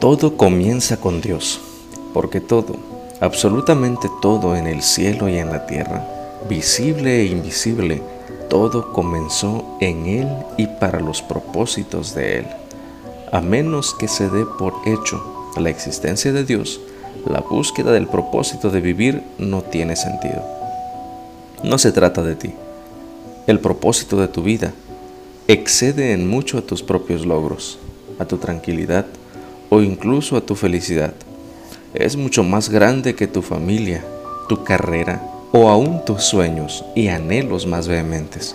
Todo 0.00 0.36
comienza 0.36 0.98
con 0.98 1.20
Dios, 1.20 1.58
porque 2.14 2.40
todo, 2.40 2.76
absolutamente 3.20 4.08
todo 4.22 4.54
en 4.54 4.68
el 4.68 4.80
cielo 4.80 5.28
y 5.28 5.38
en 5.38 5.50
la 5.50 5.66
tierra, 5.66 6.06
visible 6.48 7.22
e 7.22 7.24
invisible, 7.24 8.00
todo 8.48 8.92
comenzó 8.92 9.64
en 9.80 10.06
Él 10.06 10.28
y 10.56 10.68
para 10.68 11.00
los 11.00 11.20
propósitos 11.20 12.14
de 12.14 12.38
Él. 12.38 12.46
A 13.32 13.40
menos 13.40 13.92
que 13.92 14.06
se 14.06 14.30
dé 14.30 14.46
por 14.46 14.72
hecho 14.86 15.50
la 15.56 15.68
existencia 15.68 16.32
de 16.32 16.44
Dios, 16.44 16.80
la 17.26 17.40
búsqueda 17.40 17.90
del 17.90 18.06
propósito 18.06 18.70
de 18.70 18.80
vivir 18.80 19.24
no 19.38 19.62
tiene 19.62 19.96
sentido. 19.96 20.44
No 21.64 21.76
se 21.76 21.90
trata 21.90 22.22
de 22.22 22.36
ti. 22.36 22.54
El 23.48 23.58
propósito 23.58 24.20
de 24.20 24.28
tu 24.28 24.44
vida 24.44 24.72
excede 25.48 26.12
en 26.12 26.28
mucho 26.28 26.56
a 26.58 26.62
tus 26.62 26.84
propios 26.84 27.26
logros, 27.26 27.80
a 28.20 28.26
tu 28.26 28.36
tranquilidad, 28.36 29.04
o 29.70 29.80
incluso 29.82 30.36
a 30.36 30.40
tu 30.40 30.54
felicidad. 30.54 31.14
Es 31.94 32.16
mucho 32.16 32.44
más 32.44 32.68
grande 32.68 33.14
que 33.14 33.26
tu 33.26 33.42
familia, 33.42 34.04
tu 34.48 34.64
carrera 34.64 35.22
o 35.52 35.68
aún 35.68 36.04
tus 36.04 36.24
sueños 36.24 36.84
y 36.94 37.08
anhelos 37.08 37.66
más 37.66 37.88
vehementes. 37.88 38.54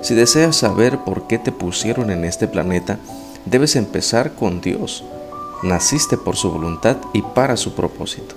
Si 0.00 0.14
deseas 0.14 0.56
saber 0.56 0.98
por 0.98 1.26
qué 1.26 1.38
te 1.38 1.52
pusieron 1.52 2.10
en 2.10 2.24
este 2.24 2.46
planeta, 2.46 2.98
debes 3.46 3.76
empezar 3.76 4.34
con 4.34 4.60
Dios. 4.60 5.04
Naciste 5.62 6.16
por 6.18 6.36
su 6.36 6.50
voluntad 6.50 6.96
y 7.12 7.22
para 7.22 7.56
su 7.56 7.74
propósito. 7.74 8.34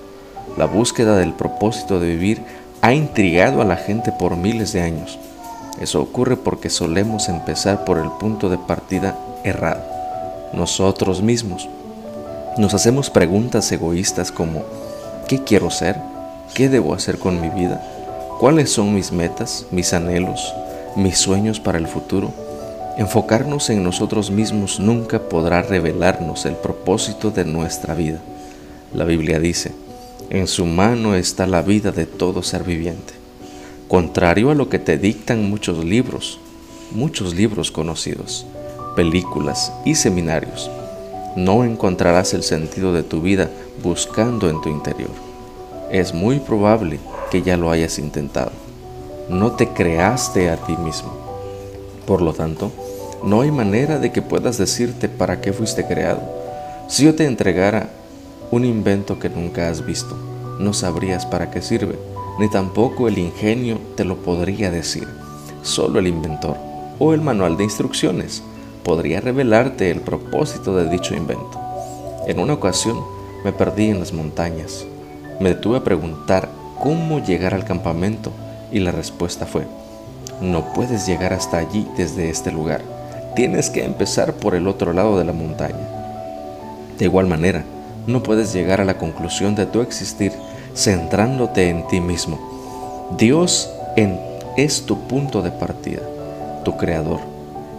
La 0.56 0.64
búsqueda 0.64 1.16
del 1.16 1.34
propósito 1.34 2.00
de 2.00 2.08
vivir 2.08 2.42
ha 2.80 2.94
intrigado 2.94 3.60
a 3.60 3.64
la 3.64 3.76
gente 3.76 4.12
por 4.12 4.36
miles 4.36 4.72
de 4.72 4.80
años. 4.80 5.18
Eso 5.80 6.00
ocurre 6.00 6.36
porque 6.36 6.70
solemos 6.70 7.28
empezar 7.28 7.84
por 7.84 7.98
el 7.98 8.10
punto 8.18 8.48
de 8.48 8.58
partida 8.58 9.16
errado, 9.44 9.82
nosotros 10.52 11.22
mismos. 11.22 11.68
Nos 12.58 12.74
hacemos 12.74 13.08
preguntas 13.08 13.70
egoístas 13.70 14.32
como 14.32 14.64
¿qué 15.28 15.44
quiero 15.44 15.70
ser? 15.70 15.94
¿Qué 16.54 16.68
debo 16.68 16.92
hacer 16.92 17.16
con 17.18 17.40
mi 17.40 17.50
vida? 17.50 17.80
¿Cuáles 18.40 18.70
son 18.72 18.96
mis 18.96 19.12
metas, 19.12 19.66
mis 19.70 19.92
anhelos, 19.92 20.52
mis 20.96 21.18
sueños 21.18 21.60
para 21.60 21.78
el 21.78 21.86
futuro? 21.86 22.32
Enfocarnos 22.96 23.70
en 23.70 23.84
nosotros 23.84 24.32
mismos 24.32 24.80
nunca 24.80 25.20
podrá 25.28 25.62
revelarnos 25.62 26.46
el 26.46 26.56
propósito 26.56 27.30
de 27.30 27.44
nuestra 27.44 27.94
vida. 27.94 28.18
La 28.92 29.04
Biblia 29.04 29.38
dice, 29.38 29.70
en 30.28 30.48
su 30.48 30.66
mano 30.66 31.14
está 31.14 31.46
la 31.46 31.62
vida 31.62 31.92
de 31.92 32.06
todo 32.06 32.42
ser 32.42 32.64
viviente. 32.64 33.14
Contrario 33.86 34.50
a 34.50 34.56
lo 34.56 34.68
que 34.68 34.80
te 34.80 34.98
dictan 34.98 35.48
muchos 35.48 35.84
libros, 35.84 36.40
muchos 36.90 37.36
libros 37.36 37.70
conocidos, 37.70 38.46
películas 38.96 39.72
y 39.84 39.94
seminarios, 39.94 40.68
no 41.36 41.64
encontrarás 41.64 42.34
el 42.34 42.42
sentido 42.42 42.92
de 42.92 43.02
tu 43.02 43.20
vida 43.20 43.50
buscando 43.82 44.48
en 44.48 44.60
tu 44.60 44.68
interior. 44.68 45.10
Es 45.90 46.14
muy 46.14 46.38
probable 46.38 46.98
que 47.30 47.42
ya 47.42 47.56
lo 47.56 47.70
hayas 47.70 47.98
intentado. 47.98 48.52
No 49.28 49.52
te 49.52 49.68
creaste 49.68 50.50
a 50.50 50.56
ti 50.56 50.76
mismo. 50.76 51.12
Por 52.06 52.22
lo 52.22 52.32
tanto, 52.32 52.72
no 53.22 53.42
hay 53.42 53.50
manera 53.50 53.98
de 53.98 54.12
que 54.12 54.22
puedas 54.22 54.58
decirte 54.58 55.08
para 55.08 55.40
qué 55.40 55.52
fuiste 55.52 55.86
creado. 55.86 56.22
Si 56.88 57.04
yo 57.04 57.14
te 57.14 57.26
entregara 57.26 57.90
un 58.50 58.64
invento 58.64 59.18
que 59.18 59.28
nunca 59.28 59.68
has 59.68 59.84
visto, 59.84 60.16
no 60.58 60.72
sabrías 60.72 61.26
para 61.26 61.50
qué 61.50 61.60
sirve, 61.60 61.98
ni 62.38 62.48
tampoco 62.48 63.08
el 63.08 63.18
ingenio 63.18 63.78
te 63.96 64.04
lo 64.04 64.16
podría 64.16 64.70
decir. 64.70 65.06
Solo 65.62 65.98
el 65.98 66.06
inventor 66.06 66.56
o 66.98 67.12
el 67.12 67.20
manual 67.20 67.56
de 67.56 67.64
instrucciones 67.64 68.42
podría 68.88 69.20
revelarte 69.20 69.90
el 69.90 70.00
propósito 70.00 70.74
de 70.74 70.88
dicho 70.88 71.14
invento. 71.14 71.60
En 72.26 72.38
una 72.38 72.54
ocasión 72.54 72.98
me 73.44 73.52
perdí 73.52 73.90
en 73.90 74.00
las 74.00 74.14
montañas. 74.14 74.86
Me 75.40 75.50
detuve 75.50 75.76
a 75.76 75.84
preguntar 75.84 76.48
cómo 76.82 77.22
llegar 77.22 77.52
al 77.52 77.66
campamento 77.66 78.32
y 78.72 78.78
la 78.78 78.90
respuesta 78.90 79.44
fue, 79.44 79.66
no 80.40 80.72
puedes 80.72 81.06
llegar 81.06 81.34
hasta 81.34 81.58
allí 81.58 81.86
desde 81.98 82.30
este 82.30 82.50
lugar. 82.50 82.80
Tienes 83.36 83.68
que 83.68 83.84
empezar 83.84 84.32
por 84.32 84.54
el 84.54 84.66
otro 84.66 84.94
lado 84.94 85.18
de 85.18 85.26
la 85.26 85.34
montaña. 85.34 85.86
De 86.98 87.04
igual 87.04 87.26
manera, 87.26 87.64
no 88.06 88.22
puedes 88.22 88.54
llegar 88.54 88.80
a 88.80 88.86
la 88.86 88.96
conclusión 88.96 89.54
de 89.54 89.66
tu 89.66 89.82
existir 89.82 90.32
centrándote 90.74 91.68
en 91.68 91.86
ti 91.88 92.00
mismo. 92.00 92.38
Dios 93.18 93.68
es 94.56 94.86
tu 94.86 94.98
punto 95.00 95.42
de 95.42 95.50
partida, 95.50 96.00
tu 96.64 96.78
creador. 96.78 97.20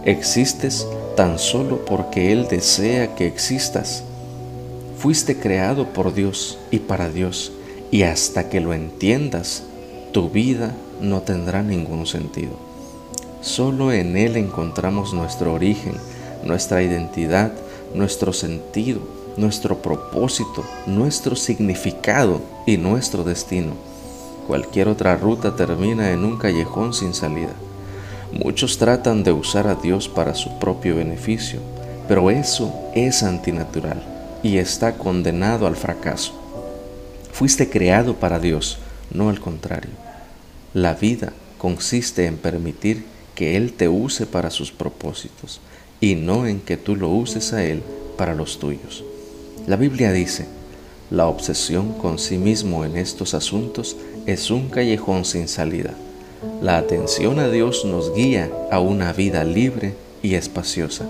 Existes 0.04 0.86
tan 1.16 1.38
solo 1.38 1.84
porque 1.84 2.32
Él 2.32 2.48
desea 2.48 3.14
que 3.14 3.26
existas. 3.26 4.04
Fuiste 4.98 5.38
creado 5.38 5.86
por 5.92 6.12
Dios 6.14 6.58
y 6.70 6.78
para 6.78 7.08
Dios, 7.08 7.52
y 7.90 8.02
hasta 8.02 8.48
que 8.48 8.60
lo 8.60 8.74
entiendas, 8.74 9.64
tu 10.12 10.28
vida 10.30 10.74
no 11.00 11.22
tendrá 11.22 11.62
ningún 11.62 12.06
sentido. 12.06 12.52
Solo 13.40 13.92
en 13.92 14.16
Él 14.16 14.36
encontramos 14.36 15.14
nuestro 15.14 15.54
origen, 15.54 15.94
nuestra 16.44 16.82
identidad, 16.82 17.52
nuestro 17.94 18.32
sentido, 18.32 19.00
nuestro 19.36 19.80
propósito, 19.80 20.64
nuestro 20.86 21.36
significado 21.36 22.40
y 22.66 22.76
nuestro 22.76 23.24
destino. 23.24 23.72
Cualquier 24.46 24.88
otra 24.88 25.16
ruta 25.16 25.56
termina 25.56 26.12
en 26.12 26.24
un 26.24 26.36
callejón 26.36 26.92
sin 26.92 27.14
salida. 27.14 27.54
Muchos 28.32 28.78
tratan 28.78 29.24
de 29.24 29.32
usar 29.32 29.66
a 29.66 29.74
Dios 29.74 30.08
para 30.08 30.34
su 30.34 30.58
propio 30.58 30.96
beneficio, 30.96 31.60
pero 32.06 32.30
eso 32.30 32.72
es 32.94 33.22
antinatural 33.22 34.02
y 34.42 34.58
está 34.58 34.96
condenado 34.96 35.66
al 35.66 35.76
fracaso. 35.76 36.32
Fuiste 37.32 37.68
creado 37.68 38.14
para 38.14 38.38
Dios, 38.38 38.78
no 39.12 39.30
al 39.30 39.40
contrario. 39.40 39.90
La 40.74 40.94
vida 40.94 41.32
consiste 41.58 42.26
en 42.26 42.36
permitir 42.36 43.04
que 43.34 43.56
Él 43.56 43.72
te 43.72 43.88
use 43.88 44.26
para 44.26 44.50
sus 44.50 44.70
propósitos 44.70 45.60
y 46.00 46.14
no 46.14 46.46
en 46.46 46.60
que 46.60 46.76
tú 46.76 46.96
lo 46.96 47.08
uses 47.08 47.52
a 47.52 47.64
Él 47.64 47.82
para 48.16 48.34
los 48.34 48.58
tuyos. 48.58 49.04
La 49.66 49.76
Biblia 49.76 50.12
dice, 50.12 50.46
la 51.10 51.26
obsesión 51.26 51.94
con 51.94 52.18
sí 52.18 52.38
mismo 52.38 52.84
en 52.84 52.96
estos 52.96 53.34
asuntos 53.34 53.96
es 54.26 54.50
un 54.50 54.68
callejón 54.68 55.24
sin 55.24 55.48
salida. 55.48 55.94
La 56.62 56.78
atención 56.78 57.38
a 57.38 57.50
Dios 57.50 57.84
nos 57.84 58.14
guía 58.14 58.50
a 58.70 58.80
una 58.80 59.12
vida 59.12 59.44
libre 59.44 59.92
y 60.22 60.36
espaciosa. 60.36 61.04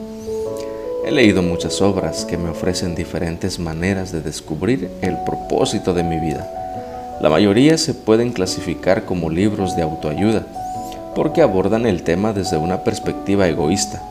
He 1.07 1.13
leído 1.13 1.41
muchas 1.41 1.81
obras 1.81 2.25
que 2.25 2.37
me 2.37 2.51
ofrecen 2.51 2.97
diferentes 2.97 3.61
maneras 3.61 4.11
de 4.11 4.23
descubrir 4.23 4.91
el 5.03 5.17
propósito 5.25 5.95
de 5.95 6.03
mi 6.03 6.19
vida. 6.19 7.19
La 7.21 7.31
mayoría 7.31 7.79
se 7.79 7.95
pueden 7.95 8.33
clasificar 8.33 9.05
como 9.05 9.31
libros 9.31 9.77
de 9.77 9.83
autoayuda, 9.83 10.45
porque 11.15 11.43
abordan 11.43 11.87
el 11.87 12.03
tema 12.03 12.33
desde 12.33 12.57
una 12.57 12.83
perspectiva 12.83 13.47
egoísta. 13.47 14.03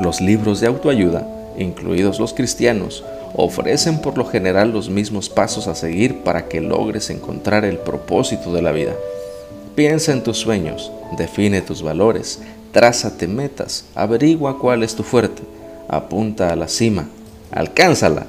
Los 0.00 0.20
libros 0.20 0.58
de 0.58 0.66
autoayuda, 0.66 1.28
incluidos 1.56 2.18
los 2.18 2.34
cristianos, 2.34 3.04
ofrecen 3.34 3.98
por 4.00 4.18
lo 4.18 4.24
general 4.24 4.72
los 4.72 4.90
mismos 4.90 5.28
pasos 5.28 5.68
a 5.68 5.76
seguir 5.76 6.24
para 6.24 6.48
que 6.48 6.60
logres 6.60 7.10
encontrar 7.10 7.64
el 7.64 7.78
propósito 7.78 8.52
de 8.52 8.62
la 8.62 8.72
vida. 8.72 8.94
Piensa 9.74 10.12
en 10.12 10.22
tus 10.22 10.38
sueños, 10.38 10.92
define 11.18 11.60
tus 11.60 11.82
valores, 11.82 12.38
trázate 12.70 13.26
metas, 13.26 13.84
averigua 13.96 14.60
cuál 14.60 14.84
es 14.84 14.94
tu 14.94 15.02
fuerte, 15.02 15.42
apunta 15.88 16.50
a 16.50 16.56
la 16.56 16.68
cima, 16.68 17.08
alcánzala. 17.50 18.26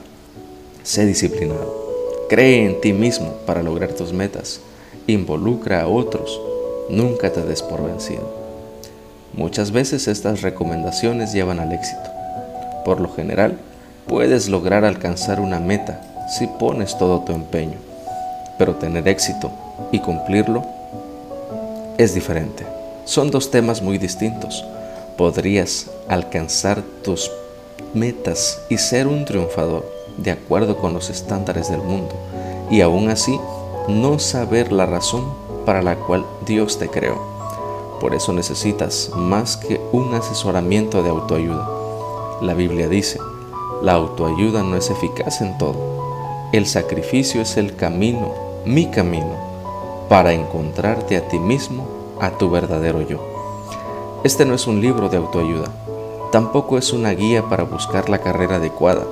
Sé 0.81 1.05
disciplinado. 1.05 1.85
Cree 2.29 2.65
en 2.65 2.81
ti 2.81 2.93
mismo 2.93 3.33
para 3.45 3.61
lograr 3.61 3.93
tus 3.93 4.11
metas. 4.11 4.59
Involucra 5.05 5.81
a 5.81 5.87
otros. 5.87 6.41
Nunca 6.89 7.31
te 7.31 7.43
des 7.43 7.61
por 7.61 7.83
vencido. 7.83 8.27
Muchas 9.33 9.71
veces 9.71 10.07
estas 10.07 10.41
recomendaciones 10.41 11.31
llevan 11.31 11.59
al 11.59 11.71
éxito. 11.73 12.09
Por 12.83 13.01
lo 13.01 13.13
general, 13.13 13.57
puedes 14.07 14.49
lograr 14.49 14.83
alcanzar 14.83 15.39
una 15.39 15.59
meta 15.59 16.01
si 16.27 16.47
pones 16.47 16.97
todo 16.97 17.19
tu 17.19 17.33
empeño, 17.33 17.77
pero 18.57 18.75
tener 18.75 19.07
éxito 19.07 19.51
y 19.91 19.99
cumplirlo 19.99 20.65
es 21.97 22.13
diferente. 22.13 22.65
Son 23.05 23.31
dos 23.31 23.51
temas 23.51 23.81
muy 23.81 23.97
distintos. 23.97 24.63
Podrías 25.17 25.87
alcanzar 26.07 26.83
tus 27.03 27.31
metas 27.93 28.59
y 28.69 28.77
ser 28.77 29.07
un 29.07 29.25
triunfador 29.25 29.85
de 30.17 30.31
acuerdo 30.31 30.77
con 30.77 30.93
los 30.93 31.09
estándares 31.09 31.69
del 31.69 31.81
mundo 31.81 32.15
y 32.69 32.81
aún 32.81 33.09
así 33.09 33.39
no 33.87 34.19
saber 34.19 34.71
la 34.71 34.85
razón 34.85 35.33
para 35.65 35.81
la 35.81 35.95
cual 35.95 36.25
Dios 36.45 36.79
te 36.79 36.89
creó. 36.89 37.21
Por 37.99 38.13
eso 38.13 38.33
necesitas 38.33 39.11
más 39.15 39.57
que 39.57 39.79
un 39.91 40.13
asesoramiento 40.13 41.01
de 41.01 41.09
autoayuda. 41.09 41.69
La 42.41 42.53
Biblia 42.53 42.89
dice, 42.89 43.19
la 43.81 43.93
autoayuda 43.93 44.63
no 44.63 44.75
es 44.75 44.89
eficaz 44.89 45.41
en 45.41 45.57
todo. 45.57 46.49
El 46.51 46.65
sacrificio 46.65 47.41
es 47.41 47.57
el 47.57 47.75
camino, 47.75 48.33
mi 48.65 48.89
camino, 48.91 49.54
para 50.09 50.33
encontrarte 50.33 51.17
a 51.17 51.27
ti 51.27 51.39
mismo, 51.39 51.87
a 52.21 52.31
tu 52.31 52.49
verdadero 52.49 53.01
yo. 53.01 53.19
Este 54.23 54.45
no 54.45 54.53
es 54.53 54.67
un 54.67 54.81
libro 54.81 55.09
de 55.09 55.17
autoayuda, 55.17 55.67
tampoco 56.31 56.77
es 56.77 56.93
una 56.93 57.11
guía 57.11 57.43
para 57.49 57.63
buscar 57.63 58.09
la 58.09 58.19
carrera 58.19 58.57
adecuada, 58.57 59.03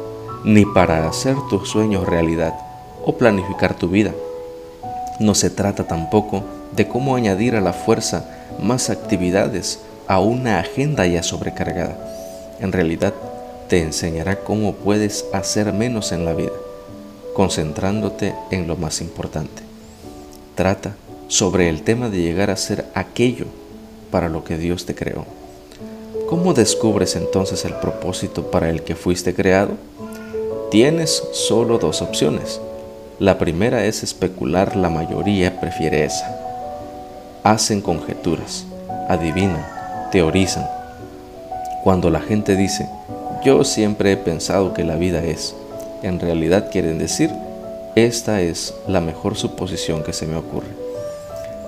ni 0.43 0.65
para 0.65 1.07
hacer 1.07 1.35
tus 1.49 1.69
sueños 1.69 2.07
realidad 2.07 2.53
o 3.05 3.15
planificar 3.17 3.73
tu 3.73 3.87
vida. 3.87 4.11
No 5.19 5.35
se 5.35 5.49
trata 5.49 5.85
tampoco 5.85 6.43
de 6.75 6.87
cómo 6.87 7.15
añadir 7.15 7.55
a 7.55 7.61
la 7.61 7.73
fuerza 7.73 8.25
más 8.61 8.89
actividades 8.89 9.79
a 10.07 10.19
una 10.19 10.59
agenda 10.59 11.05
ya 11.05 11.23
sobrecargada. 11.23 11.97
En 12.59 12.71
realidad, 12.71 13.13
te 13.67 13.81
enseñará 13.81 14.43
cómo 14.43 14.73
puedes 14.73 15.25
hacer 15.33 15.73
menos 15.73 16.11
en 16.11 16.25
la 16.25 16.33
vida, 16.33 16.51
concentrándote 17.33 18.35
en 18.51 18.67
lo 18.67 18.75
más 18.75 19.01
importante. 19.01 19.62
Trata 20.55 20.93
sobre 21.29 21.67
el 21.67 21.81
tema 21.81 22.09
de 22.09 22.21
llegar 22.21 22.51
a 22.51 22.57
ser 22.57 22.85
aquello 22.93 23.45
para 24.11 24.29
lo 24.29 24.43
que 24.43 24.57
Dios 24.57 24.85
te 24.85 24.93
creó. 24.93 25.25
¿Cómo 26.29 26.53
descubres 26.53 27.15
entonces 27.15 27.65
el 27.65 27.73
propósito 27.75 28.51
para 28.51 28.69
el 28.69 28.83
que 28.83 28.95
fuiste 28.95 29.33
creado? 29.33 29.71
Tienes 30.69 31.23
solo 31.31 31.79
dos 31.79 32.01
opciones. 32.01 32.61
La 33.19 33.37
primera 33.39 33.85
es 33.85 34.03
especular, 34.03 34.75
la 34.75 34.89
mayoría 34.89 35.59
prefiere 35.59 36.05
esa. 36.05 36.35
Hacen 37.43 37.81
conjeturas, 37.81 38.65
adivinan, 39.09 39.65
teorizan. 40.11 40.67
Cuando 41.83 42.09
la 42.09 42.19
gente 42.19 42.55
dice, 42.55 42.87
yo 43.43 43.63
siempre 43.63 44.11
he 44.11 44.17
pensado 44.17 44.73
que 44.73 44.83
la 44.83 44.95
vida 44.95 45.23
es, 45.23 45.55
en 46.03 46.19
realidad 46.19 46.69
quieren 46.71 46.97
decir, 46.99 47.29
esta 47.95 48.41
es 48.41 48.73
la 48.87 49.01
mejor 49.01 49.35
suposición 49.35 50.03
que 50.03 50.13
se 50.13 50.25
me 50.25 50.35
ocurre. 50.35 50.67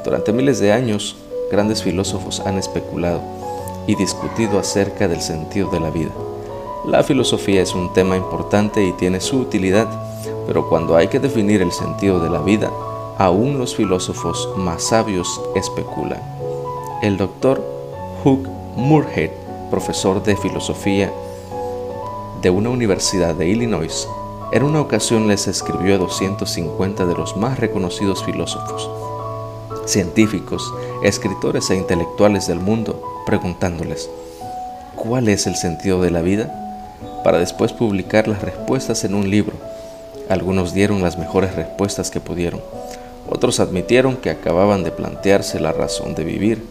Durante 0.04 0.34
miles 0.34 0.60
de 0.60 0.72
años, 0.72 1.16
grandes 1.52 1.84
filósofos 1.84 2.40
han 2.40 2.58
especulado 2.58 3.22
y 3.86 3.96
discutido 3.96 4.58
acerca 4.58 5.08
del 5.08 5.22
sentido 5.22 5.70
de 5.70 5.80
la 5.80 5.92
vida. 5.92 6.10
La 6.88 7.04
filosofía 7.04 7.62
es 7.62 7.76
un 7.76 7.94
tema 7.94 8.16
importante 8.18 8.84
y 8.84 8.94
tiene 8.94 9.22
su 9.22 9.38
utilidad, 9.38 9.88
pero 10.48 10.68
cuando 10.68 10.96
hay 10.96 11.10
que 11.10 11.20
definir 11.20 11.62
el 11.62 11.72
sentido 11.72 12.20
de 12.20 12.32
la 12.32 12.42
vida, 12.42 12.72
aún 13.20 13.60
los 13.60 13.76
filósofos 13.76 14.50
más 14.58 14.82
sabios 14.82 15.42
especulan. 15.56 16.22
El 17.04 17.18
doctor 17.18 17.64
Hugh 18.24 18.48
Moorhead, 18.76 19.30
profesor 19.70 20.24
de 20.24 20.36
filosofía 20.36 21.14
de 22.42 22.50
una 22.50 22.70
universidad 22.70 23.36
de 23.36 23.48
Illinois, 23.48 24.08
en 24.56 24.64
una 24.64 24.80
ocasión 24.80 25.28
les 25.28 25.48
escribió 25.48 25.96
a 25.96 25.98
250 25.98 27.06
de 27.06 27.14
los 27.14 27.36
más 27.36 27.60
reconocidos 27.60 28.24
filósofos, 28.24 28.90
científicos, 29.86 30.74
escritores 31.04 31.70
e 31.72 31.76
intelectuales 31.76 32.48
del 32.48 32.62
mundo, 32.62 33.04
preguntándoles, 33.26 34.10
¿cuál 34.96 35.28
es 35.28 35.46
el 35.46 35.58
sentido 35.58 36.02
de 36.02 36.10
la 36.10 36.22
vida? 36.22 36.90
Para 37.22 37.38
después 37.38 37.74
publicar 37.74 38.30
las 38.30 38.42
respuestas 38.42 39.04
en 39.04 39.16
un 39.16 39.30
libro. 39.30 39.58
Algunos 40.30 40.74
dieron 40.74 41.02
las 41.02 41.18
mejores 41.18 41.54
respuestas 41.54 42.10
que 42.10 42.22
pudieron. 42.22 42.62
Otros 43.30 43.60
admitieron 43.60 44.16
que 44.16 44.30
acababan 44.30 44.86
de 44.86 44.92
plantearse 44.92 45.60
la 45.60 45.74
razón 45.74 46.16
de 46.16 46.24
vivir 46.24 46.66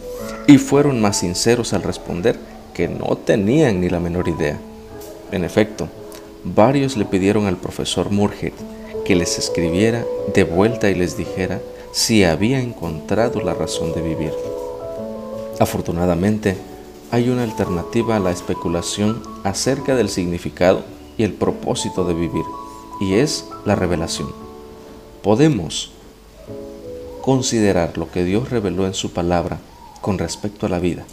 y 0.47 0.57
fueron 0.57 1.01
más 1.01 1.17
sinceros 1.17 1.71
al 1.73 1.83
responder 1.83 2.35
que 2.73 2.87
no 2.87 3.15
tenían 3.15 3.79
ni 3.79 3.89
la 3.89 3.99
menor 3.99 4.27
idea. 4.27 4.57
En 5.31 5.43
efecto, 5.43 5.87
varios 6.45 6.95
le 6.95 7.05
pidieron 7.05 7.47
al 7.47 7.57
profesor 7.57 8.11
Murhead 8.11 8.53
que 9.03 9.15
les 9.15 9.37
escribiera 9.39 10.05
de 10.33 10.43
vuelta 10.43 10.89
y 10.89 10.95
les 10.95 11.17
dijera 11.17 11.61
si 11.91 12.23
había 12.23 12.59
encontrado 12.59 13.41
la 13.41 13.53
razón 13.53 13.93
de 13.93 14.01
vivir. 14.01 14.33
Afortunadamente, 15.59 16.57
hay 17.11 17.29
una 17.29 17.43
alternativa 17.43 18.15
a 18.15 18.19
la 18.19 18.31
especulación 18.31 19.21
acerca 19.43 19.95
del 19.95 20.09
significado 20.09 20.83
y 21.17 21.23
el 21.23 21.33
propósito 21.33 22.03
de 22.03 22.13
vivir, 22.13 22.43
y 22.99 23.15
es 23.15 23.45
la 23.63 23.75
revelación. 23.75 24.33
Podemos 25.23 25.91
considerar 27.21 27.97
lo 27.97 28.11
que 28.11 28.23
Dios 28.23 28.49
reveló 28.49 28.85
en 28.85 28.93
su 28.93 29.13
palabra 29.13 29.59
con 30.01 30.17
respecto 30.17 30.65
a 30.65 30.69
la 30.69 30.79
vida. 30.79 31.05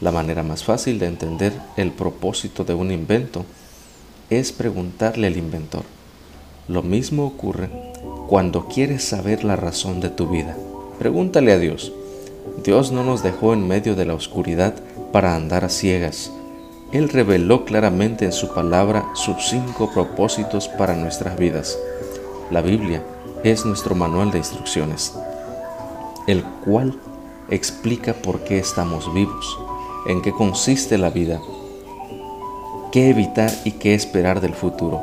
La 0.00 0.12
manera 0.12 0.42
más 0.42 0.64
fácil 0.64 0.98
de 0.98 1.06
entender 1.06 1.52
el 1.76 1.92
propósito 1.92 2.64
de 2.64 2.74
un 2.74 2.90
invento 2.90 3.44
es 4.30 4.52
preguntarle 4.52 5.26
al 5.26 5.36
inventor. 5.36 5.84
Lo 6.68 6.82
mismo 6.82 7.26
ocurre 7.26 7.70
cuando 8.28 8.66
quieres 8.66 9.04
saber 9.04 9.42
la 9.42 9.56
razón 9.56 10.00
de 10.00 10.10
tu 10.10 10.28
vida. 10.28 10.56
Pregúntale 10.98 11.52
a 11.52 11.58
Dios. 11.58 11.92
Dios 12.62 12.92
no 12.92 13.04
nos 13.04 13.22
dejó 13.22 13.54
en 13.54 13.66
medio 13.66 13.94
de 13.94 14.04
la 14.04 14.14
oscuridad 14.14 14.74
para 15.12 15.34
andar 15.34 15.64
a 15.64 15.70
ciegas. 15.70 16.30
Él 16.92 17.08
reveló 17.08 17.64
claramente 17.64 18.24
en 18.24 18.32
su 18.32 18.52
palabra 18.52 19.06
sus 19.14 19.48
cinco 19.48 19.90
propósitos 19.92 20.68
para 20.68 20.94
nuestras 20.94 21.38
vidas. 21.38 21.78
La 22.50 22.60
Biblia 22.60 23.02
es 23.44 23.64
nuestro 23.64 23.94
manual 23.94 24.30
de 24.30 24.38
instrucciones, 24.38 25.14
el 26.26 26.42
cual 26.64 26.98
explica 27.50 28.12
por 28.12 28.40
qué 28.44 28.58
estamos 28.58 29.12
vivos, 29.14 29.58
en 30.06 30.20
qué 30.22 30.32
consiste 30.32 30.98
la 30.98 31.10
vida, 31.10 31.40
qué 32.90 33.10
evitar 33.10 33.50
y 33.64 33.72
qué 33.72 33.94
esperar 33.94 34.40
del 34.40 34.54
futuro. 34.54 35.02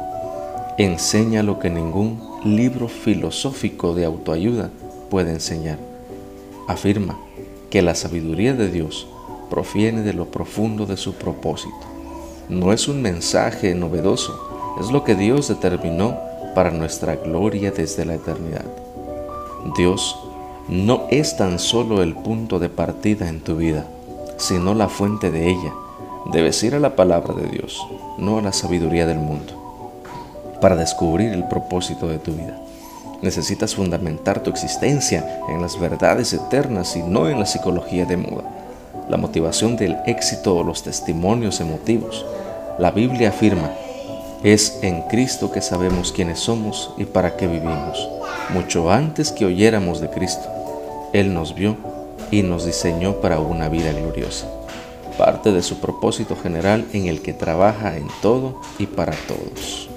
Enseña 0.78 1.44
lo 1.44 1.60
que 1.60 1.70
ningún 1.70 2.20
libro 2.44 2.88
filosófico 2.88 3.94
de 3.94 4.06
autoayuda 4.06 4.70
puede 5.10 5.32
enseñar. 5.32 5.78
Afirma 6.68 7.18
que 7.70 7.82
la 7.82 7.96
sabiduría 7.96 8.54
de 8.54 8.70
Dios 8.70 9.08
proviene 9.50 10.02
de 10.02 10.14
lo 10.14 10.26
profundo 10.26 10.86
de 10.86 10.98
su 10.98 11.14
propósito. 11.14 11.76
No 12.50 12.74
es 12.74 12.88
un 12.88 13.02
mensaje 13.02 13.76
novedoso, 13.76 14.78
es 14.80 14.92
lo 14.92 15.04
que 15.04 15.16
Dios 15.16 15.48
determinó 15.48 16.18
para 16.54 16.72
nuestra 16.72 17.16
gloria 17.16 17.72
desde 17.72 18.06
la 18.06 18.16
eternidad. 18.16 18.66
Dios 19.78 20.18
no 20.68 21.04
es 21.10 21.38
tan 21.38 21.60
solo 21.60 22.02
el 22.02 22.16
punto 22.16 22.60
de 22.60 22.70
partida 22.70 23.30
en 23.30 23.42
tu 23.42 23.58
vida, 23.58 23.88
sino 24.38 24.74
la 24.74 24.90
fuente 24.90 25.32
de 25.32 25.50
ella. 25.50 25.74
Debes 26.32 26.62
ir 26.64 26.76
a 26.76 26.80
la 26.80 26.96
palabra 26.96 27.34
de 27.34 27.48
Dios, 27.48 27.86
no 28.18 28.38
a 28.38 28.42
la 28.42 28.54
sabiduría 28.54 29.06
del 29.06 29.20
mundo, 29.20 29.54
para 30.62 30.76
descubrir 30.76 31.34
el 31.34 31.48
propósito 31.48 32.08
de 32.08 32.20
tu 32.20 32.34
vida. 32.34 32.58
Necesitas 33.22 33.76
fundamentar 33.76 34.42
tu 34.42 34.50
existencia 34.50 35.42
en 35.50 35.62
las 35.62 35.80
verdades 35.80 36.34
eternas 36.34 36.96
y 36.96 37.04
no 37.04 37.30
en 37.30 37.40
la 37.40 37.46
psicología 37.46 38.06
de 38.06 38.18
moda 38.18 38.44
la 39.10 39.18
motivación 39.18 39.76
del 39.76 39.98
éxito 40.06 40.56
o 40.56 40.64
los 40.64 40.84
testimonios 40.84 41.60
emotivos. 41.60 42.26
La 42.80 42.92
Biblia 42.92 43.30
afirma, 43.30 43.72
es 44.44 44.80
en 44.82 45.04
Cristo 45.04 45.52
que 45.52 45.62
sabemos 45.62 46.12
quiénes 46.12 46.40
somos 46.40 46.92
y 46.98 47.06
para 47.06 47.36
qué 47.36 47.48
vivimos. 47.48 48.10
Mucho 48.50 48.92
antes 48.92 49.32
que 49.32 49.46
oyéramos 49.46 50.02
de 50.02 50.10
Cristo, 50.10 50.48
Él 51.14 51.34
nos 51.34 51.56
vio 51.56 51.78
y 52.32 52.42
nos 52.44 52.66
diseñó 52.66 53.22
para 53.22 53.40
una 53.40 53.70
vida 53.70 53.92
gloriosa. 53.92 54.48
Parte 55.18 55.52
de 55.52 55.62
su 55.62 55.80
propósito 55.80 56.36
general 56.36 56.86
en 56.94 57.08
el 57.08 57.22
que 57.22 57.34
trabaja 57.34 57.98
en 57.98 58.08
todo 58.22 58.60
y 58.78 58.86
para 58.86 59.14
todos. 59.28 59.90